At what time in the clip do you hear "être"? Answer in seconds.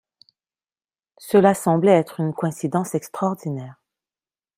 1.91-2.21